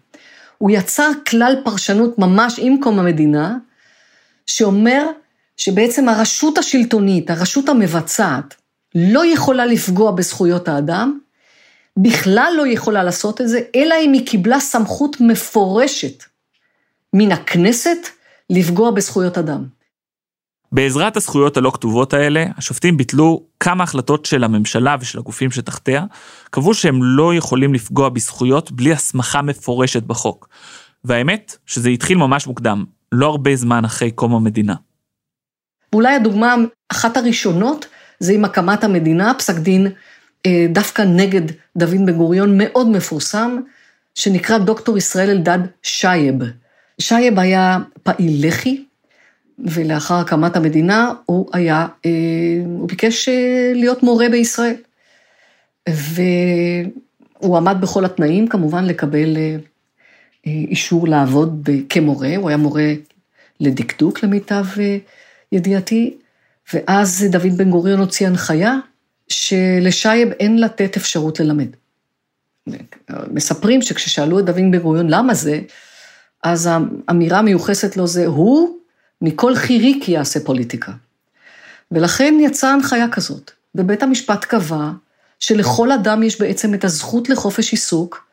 [0.59, 3.57] הוא יצר כלל פרשנות ממש עם קום המדינה,
[4.47, 5.07] שאומר
[5.57, 8.55] שבעצם הרשות השלטונית, הרשות המבצעת,
[8.95, 11.19] לא יכולה לפגוע בזכויות האדם,
[11.97, 16.25] בכלל לא יכולה לעשות את זה, אלא אם היא קיבלה סמכות מפורשת
[17.13, 17.99] מן הכנסת
[18.51, 19.78] לפגוע בזכויות אדם.
[20.73, 26.05] בעזרת הזכויות הלא כתובות האלה, השופטים ביטלו כמה החלטות של הממשלה ושל הגופים שתחתיה,
[26.51, 30.49] קבעו שהם לא יכולים לפגוע בזכויות בלי הסמכה מפורשת בחוק.
[31.05, 34.75] והאמת, שזה התחיל ממש מוקדם, לא הרבה זמן אחרי קום המדינה.
[35.93, 36.55] ואולי הדוגמה,
[36.89, 37.87] אחת הראשונות,
[38.21, 39.87] זה עם הקמת המדינה, פסק דין
[40.47, 41.43] אה, דווקא נגד
[41.77, 43.61] דוד בן גוריון, מאוד מפורסם,
[44.15, 46.35] שנקרא דוקטור ישראל אלדד שייב.
[47.01, 48.85] שייב היה פעיל לח"י,
[49.59, 52.11] ולאחר הקמת המדינה הוא היה, אה,
[52.65, 54.77] הוא ביקש אה, להיות מורה בישראל.
[55.89, 59.37] והוא עמד בכל התנאים, כמובן, לקבל
[60.47, 62.93] אישור לעבוד כמורה, הוא היה מורה
[63.61, 64.65] לדקדוק למיטב
[65.53, 66.17] ידיעתי,
[66.75, 68.75] ואז דוד בן גוריון הוציא הנחיה
[69.29, 71.69] שלשייב אין לתת אפשרות ללמד.
[73.33, 75.61] מספרים שכששאלו את דוד בן גוריון למה זה,
[76.43, 76.71] אז
[77.09, 78.79] האמירה המיוחסת לו זה, הוא
[79.23, 80.93] מכל חיריק יעשה פוליטיקה.
[81.91, 84.91] ולכן יצאה הנחיה כזאת, ובית המשפט קבע
[85.41, 88.29] שלכל אדם יש בעצם את הזכות לחופש עיסוק,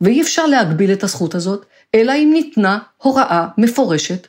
[0.00, 4.26] ואי אפשר להגביל את הזכות הזאת, אלא אם ניתנה הוראה מפורשת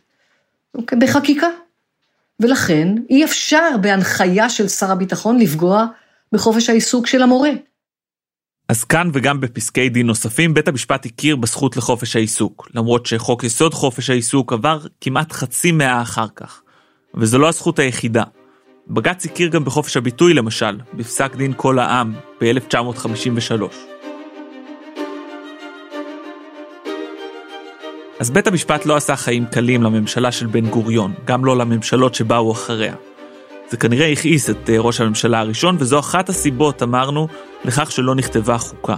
[0.76, 1.48] אוקיי, בחקיקה.
[2.40, 5.86] ולכן אי אפשר בהנחיה של שר הביטחון לפגוע
[6.32, 7.52] בחופש העיסוק של המורה.
[8.70, 13.74] אז כאן וגם בפסקי דין נוספים, בית המשפט הכיר בזכות לחופש העיסוק, למרות שחוק יסוד
[13.74, 16.62] חופש העיסוק עבר כמעט חצי מאה אחר כך.
[17.16, 18.24] וזו לא הזכות היחידה.
[18.88, 23.64] בג"ץ הכיר גם בחופש הביטוי למשל, בפסק דין כל העם ב-1953.
[28.20, 32.52] אז בית המשפט לא עשה חיים קלים לממשלה של בן גוריון, גם לא לממשלות שבאו
[32.52, 32.96] אחריה.
[33.70, 37.28] זה כנראה הכעיס את אה, ראש הממשלה הראשון, וזו אחת הסיבות, אמרנו,
[37.66, 38.96] לכך שלא נכתבה חוקה.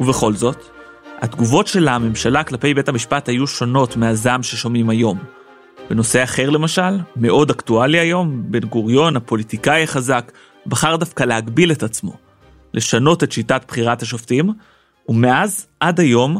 [0.00, 0.64] ובכל זאת,
[1.20, 5.18] התגובות של הממשלה כלפי בית המשפט היו שונות מהזעם ששומעים היום.
[5.90, 10.32] בנושא אחר למשל, מאוד אקטואלי היום, בן גוריון, הפוליטיקאי החזק,
[10.66, 12.16] בחר דווקא להגביל את עצמו,
[12.74, 14.50] לשנות את שיטת בחירת השופטים,
[15.08, 16.38] ומאז, עד היום,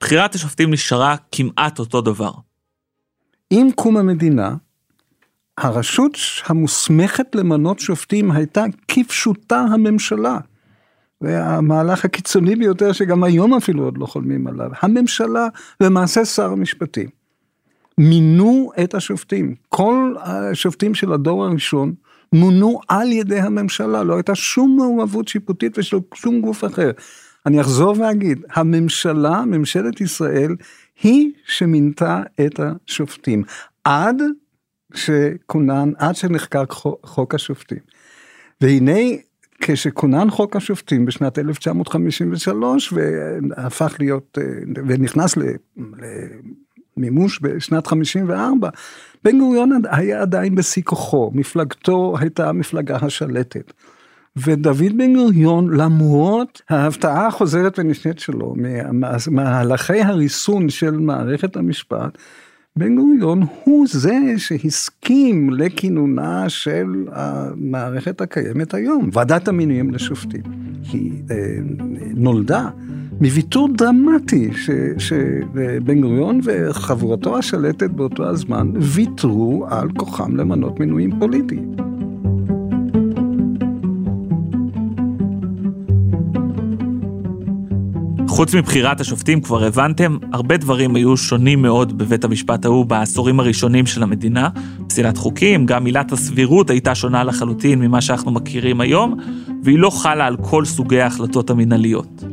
[0.00, 2.32] בחירת השופטים נשארה כמעט אותו דבר.
[3.50, 4.54] עם קום המדינה,
[5.62, 10.38] הרשות המוסמכת למנות שופטים הייתה כפשוטה הממשלה.
[11.20, 14.70] והמהלך הקיצוני ביותר שגם היום אפילו עוד לא חולמים עליו.
[14.80, 15.48] הממשלה,
[15.80, 17.08] למעשה שר המשפטים,
[17.98, 19.54] מינו את השופטים.
[19.68, 21.94] כל השופטים של הדור הראשון
[22.32, 26.90] מונו על ידי הממשלה, לא הייתה שום מעורבות שיפוטית ושל שום גוף אחר.
[27.46, 30.56] אני אחזור ואגיד, הממשלה, ממשלת ישראל,
[31.02, 33.42] היא שמינתה את השופטים.
[33.84, 34.22] עד
[34.94, 37.78] שכונן, עד שנחקק חוק השופטים.
[38.60, 38.98] והנה,
[39.60, 44.38] כשכונן חוק השופטים בשנת 1953 והפך להיות,
[44.86, 45.34] ונכנס
[46.96, 48.68] למימוש בשנת 54,
[49.24, 53.72] בן גוריון היה עדיין בשיא כוחו, מפלגתו הייתה המפלגה השלטת.
[54.36, 58.54] ודוד בן גוריון, למרות ההפתעה החוזרת ונשנית שלו
[59.30, 62.18] מהלכי הריסון של מערכת המשפט,
[62.78, 70.42] בן גוריון הוא זה שהסכים לכינונה של המערכת הקיימת היום, ועדת המינויים לשופטים.
[70.92, 71.36] היא אה,
[72.14, 72.70] נולדה
[73.20, 74.50] מוויתור דרמטי
[74.98, 81.91] שבן גוריון וחבורתו השלטת באותו הזמן ויתרו על כוחם למנות מינויים פוליטיים.
[88.32, 93.86] חוץ מבחירת השופטים, כבר הבנתם, הרבה דברים היו שונים מאוד בבית המשפט ההוא בעשורים הראשונים
[93.86, 94.48] של המדינה.
[94.88, 99.16] פסילת חוקים, גם עילת הסבירות הייתה שונה לחלוטין ממה שאנחנו מכירים היום,
[99.62, 102.24] והיא לא חלה על כל סוגי ההחלטות המינהליות.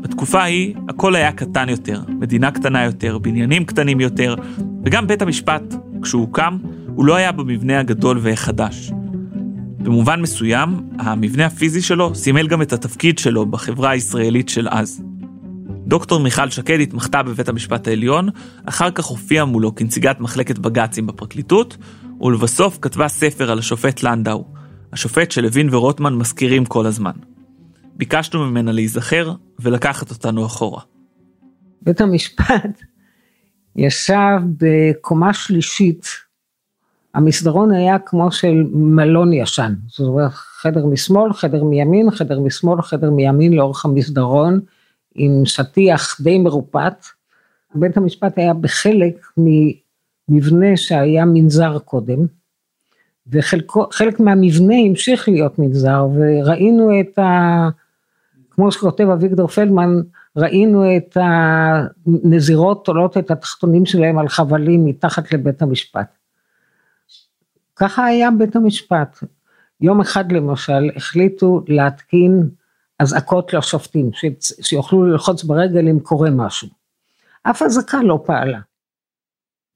[0.00, 4.34] בתקופה ההיא, הכל היה קטן יותר, מדינה קטנה יותר, בניינים קטנים יותר,
[4.84, 6.58] וגם בית המשפט, כשהוא הוקם,
[6.94, 8.92] הוא לא היה במבנה הגדול והחדש.
[9.78, 15.13] במובן מסוים, המבנה הפיזי שלו סימל גם את התפקיד שלו בחברה הישראלית של אז.
[15.86, 18.28] דוקטור מיכל שקד התמחתה בבית המשפט העליון,
[18.64, 21.76] אחר כך הופיעה מולו כנציגת מחלקת בג"צים בפרקליטות,
[22.20, 24.44] ולבסוף כתבה ספר על השופט לנדאו,
[24.92, 27.12] השופט שלוין ורוטמן מזכירים כל הזמן.
[27.96, 30.80] ביקשנו ממנה להיזכר ולקחת אותנו אחורה.
[31.82, 32.82] בית המשפט
[33.76, 36.06] ישב בקומה שלישית,
[37.14, 43.10] המסדרון היה כמו של מלון ישן, זאת אומרת חדר משמאל, חדר מימין, חדר משמאל, חדר
[43.10, 44.60] מימין לאורך המסדרון,
[45.14, 47.04] עם שטיח די מרופט.
[47.74, 49.26] בית המשפט היה בחלק
[50.28, 52.26] מבנה שהיה מנזר קודם,
[53.26, 57.68] וחלק מהמבנה המשיך להיות מנזר, וראינו את ה...
[58.50, 59.90] כמו שכותב אביגדור פלדמן,
[60.36, 66.16] ראינו את הנזירות תולות את התחתונים שלהם על חבלים מתחת לבית המשפט.
[67.76, 69.18] ככה היה בית המשפט.
[69.80, 72.48] יום אחד למשל החליטו להתקין
[72.98, 74.10] אזעקות לשופטים,
[74.62, 76.68] שיוכלו ללחוץ ברגל אם קורה משהו.
[77.42, 78.58] אף אזעקה לא פעלה.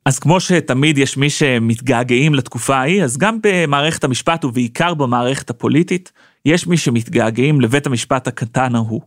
[0.04, 6.12] אז כמו שתמיד יש מי שמתגעגעים לתקופה ההיא, אז גם במערכת המשפט ובעיקר במערכת הפוליטית,
[6.44, 9.00] יש מי שמתגעגעים לבית המשפט הקטן ההוא.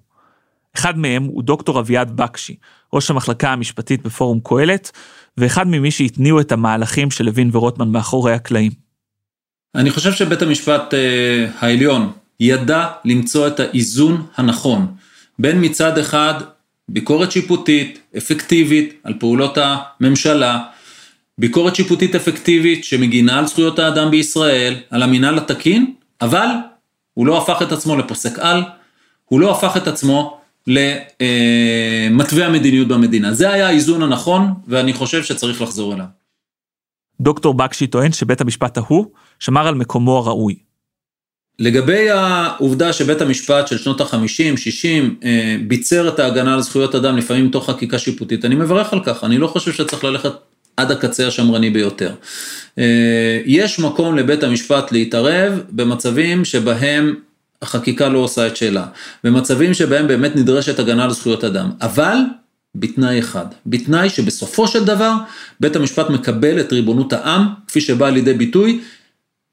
[0.76, 2.56] אחד מהם הוא דוקטור אביעד בקשי,
[2.94, 4.92] ראש המחלקה המשפטית בפורום קהלת,
[5.38, 8.72] ואחד ממי שהתניעו את המהלכים של לוין ורוטמן מאחורי הקלעים.
[9.76, 14.88] אני חושב שבית המשפט אה, העליון ידע למצוא את האיזון הנכון
[15.40, 16.34] בין מצד אחד
[16.90, 20.60] ביקורת שיפוטית אפקטיבית על פעולות הממשלה,
[21.38, 26.48] ביקורת שיפוטית אפקטיבית שמגינה על זכויות האדם בישראל, על המינהל התקין, אבל
[27.14, 28.64] הוא לא הפך את עצמו לפוסק על,
[29.26, 33.34] הוא לא הפך את עצמו למתווה המדיניות במדינה.
[33.34, 36.06] זה היה האיזון הנכון, ואני חושב שצריך לחזור אליו.
[37.22, 39.06] דוקטור בקשי טוען שבית המשפט ההוא
[39.40, 40.71] שמר על מקומו הראוי.
[41.62, 47.18] לגבי העובדה שבית המשפט של שנות ה-50, 60, אה, ביצר את ההגנה על זכויות אדם
[47.18, 50.32] לפעמים מתוך חקיקה שיפוטית, אני מברך על כך, אני לא חושב שצריך ללכת
[50.78, 52.12] עד הקצה השמרני ביותר.
[52.78, 57.16] אה, יש מקום לבית המשפט להתערב במצבים שבהם
[57.62, 58.86] החקיקה לא עושה את שלה,
[59.24, 62.18] במצבים שבהם באמת נדרשת הגנה על זכויות אדם, אבל
[62.76, 65.14] בתנאי אחד, בתנאי שבסופו של דבר
[65.60, 68.80] בית המשפט מקבל את ריבונות העם, כפי שבאה לידי ביטוי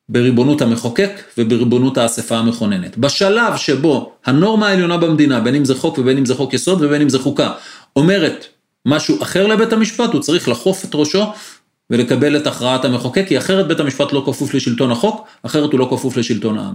[0.08, 2.98] בריבונות המחוקק ובריבונות האספה המכוננת.
[2.98, 7.02] בשלב שבו הנורמה העליונה במדינה, בין אם זה חוק ובין אם זה חוק יסוד ובין
[7.02, 7.52] אם זה חוקה,
[7.96, 8.46] אומרת
[8.86, 11.32] משהו אחר לבית המשפט, הוא צריך לחוף את ראשו
[11.90, 15.88] ולקבל את הכרעת המחוקק, כי אחרת בית המשפט לא כפוף לשלטון החוק, אחרת הוא לא
[15.90, 16.74] כפוף לשלטון העם.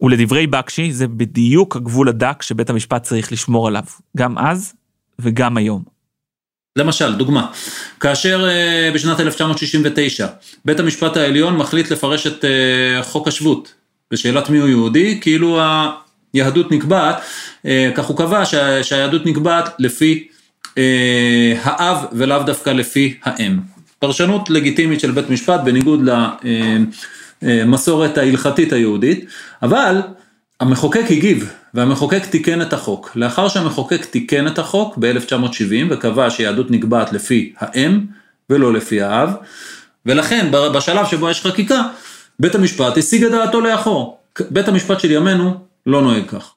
[0.00, 3.84] ולדברי בקשי, זה בדיוק הגבול הדק שבית המשפט צריך לשמור עליו,
[4.16, 4.72] גם אז
[5.18, 5.91] וגם היום.
[6.76, 7.46] למשל, דוגמה,
[8.00, 10.26] כאשר uh, בשנת 1969
[10.64, 13.74] בית המשפט העליון מחליט לפרש את uh, חוק השבות
[14.10, 15.60] בשאלת מיהו יהודי, כאילו
[16.34, 20.28] היהדות נקבעת, uh, כך הוא קבע שה, שהיהדות נקבעת לפי
[21.62, 23.58] האב ולאו דווקא לפי האם.
[23.98, 26.08] פרשנות לגיטימית של בית משפט בניגוד
[27.42, 29.26] למסורת ההלכתית היהודית,
[29.62, 30.00] אבל
[30.60, 33.10] המחוקק הגיב והמחוקק תיקן את החוק.
[33.16, 38.00] לאחר שהמחוקק תיקן את החוק ב-1970 וקבע שיהדות נקבעת לפי האם
[38.50, 39.30] ולא לפי האב,
[40.06, 41.82] ולכן בשלב שבו יש חקיקה,
[42.40, 44.18] בית המשפט השיג את דעתו לאחור.
[44.50, 45.54] בית המשפט של ימינו
[45.86, 46.54] לא נוהג כך.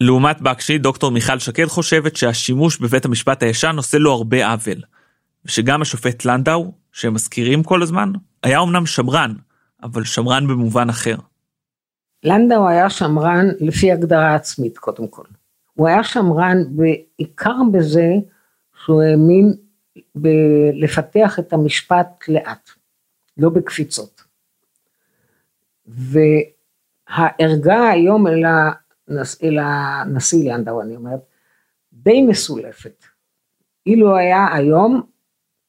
[0.00, 4.80] לעומת בקשי, דוקטור מיכל שקד חושבת שהשימוש בבית המשפט הישן עושה לו הרבה עוול.
[5.44, 9.34] ושגם השופט לנדאו, שהם מזכירים כל הזמן, היה אמנם שמרן,
[9.82, 11.16] אבל שמרן במובן אחר.
[12.24, 15.24] לנדאו היה שמרן לפי הגדרה עצמית קודם כל.
[15.74, 18.06] הוא היה שמרן בעיקר בזה
[18.84, 19.54] שהוא האמין
[20.14, 22.70] בלפתח את המשפט לאט,
[23.36, 24.22] לא בקפיצות.
[27.06, 28.42] והערגה היום אל,
[29.08, 31.20] הנס, אל הנשיא לנדאו, אני אומרת,
[31.92, 33.04] די מסולפת.
[33.86, 35.02] אילו היה היום,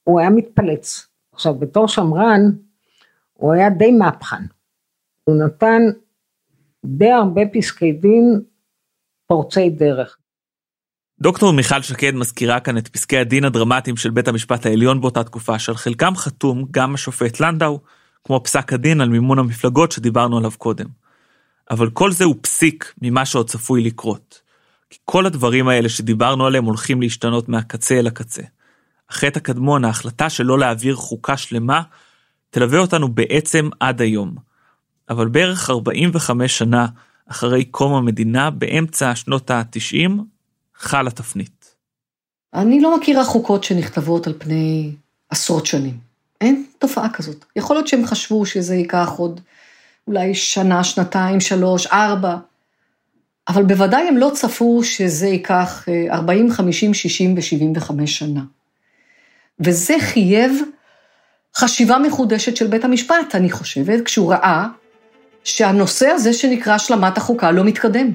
[0.04, 1.08] הוא היה מתפלץ.
[1.32, 2.42] עכשיו, בתור שמרן,
[3.34, 4.44] הוא היה די מהפכן.
[5.24, 5.82] הוא נתן
[6.86, 8.42] די הרבה פסקי דין
[9.28, 10.18] פורצי דרך.
[11.22, 15.60] דוקטור מיכל שקד מזכירה כאן את פסקי הדין הדרמטיים של בית המשפט העליון באותה תקופה,
[15.60, 17.80] שעל חלקם חתום גם השופט לנדאו,
[18.24, 20.86] כמו פסק הדין על מימון המפלגות שדיברנו עליו קודם.
[21.72, 24.42] אבל כל זה הוא פסיק ממה שעוד צפוי לקרות.
[24.90, 28.44] כי כל הדברים האלה שדיברנו עליהם הולכים להשתנות מהקצה אל הקצה.
[29.10, 31.82] החטא הקדמון, ההחלטה שלא להעביר חוקה שלמה,
[32.50, 34.51] תלווה אותנו בעצם עד היום.
[35.12, 36.88] אבל בערך 45 שנה
[37.28, 40.12] אחרי קום המדינה, באמצע שנות ה-90,
[40.76, 41.76] חלה תפנית.
[42.54, 44.96] אני לא מכירה חוקות שנכתבות על פני
[45.30, 45.98] עשרות שנים.
[46.42, 47.46] אין תופעה כזאת.
[47.56, 49.42] יכול להיות שהם חשבו שזה ייקח עוד
[50.08, 52.36] אולי שנה, שנתיים, שלוש, ארבע,
[53.48, 58.42] אבל בוודאי הם לא צפו שזה ייקח 40, 50, 60 ו-75 שנה.
[59.60, 60.52] וזה חייב
[61.56, 64.68] חשיבה מחודשת של בית המשפט, אני חושבת, כשהוא ראה
[65.44, 68.12] שהנושא הזה שנקרא השלמת החוקה לא מתקדם.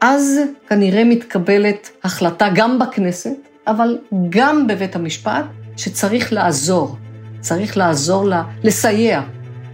[0.00, 3.98] אז כנראה מתקבלת החלטה גם בכנסת, אבל
[4.30, 5.44] גם בבית המשפט,
[5.76, 6.96] שצריך לעזור.
[7.40, 9.22] צריך לעזור, לה, לסייע,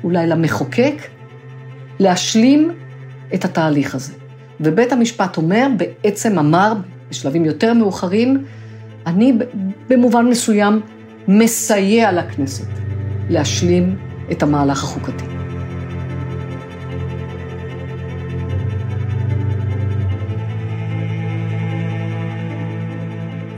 [0.05, 0.95] אולי למחוקק,
[1.99, 2.73] להשלים
[3.35, 4.13] את התהליך הזה.
[4.61, 6.73] ובית המשפט אומר, בעצם אמר,
[7.11, 8.45] בשלבים יותר מאוחרים,
[9.07, 9.33] אני
[9.89, 10.81] במובן מסוים
[11.29, 12.69] מסייע לכנסת
[13.31, 13.97] להשלים
[14.31, 15.38] את המהלך החוקתי.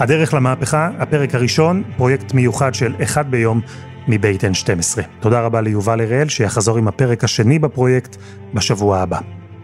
[0.00, 3.60] הדרך למהפכה, הפרק הראשון, פרויקט מיוחד של אחד ביום
[4.08, 5.00] מבית N12.
[5.20, 8.16] תודה רבה ליובל הראל, שיחזור עם הפרק השני בפרויקט
[8.54, 9.18] בשבוע הבא.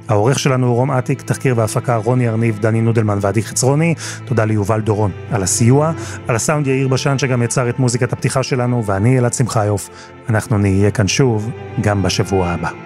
[0.09, 3.95] העורך שלנו הוא רום אטיק, תחקיר והפקה רוני ארניב, דני נודלמן ועדי חצרוני.
[4.25, 5.93] תודה ליובל דורון על הסיוע,
[6.29, 9.91] על הסאונד יאיר בשן שגם יצר את מוזיקת הפתיחה שלנו, ואני אלעד שמחיוף.
[10.29, 12.86] אנחנו נהיה כאן שוב, גם בשבוע הבא.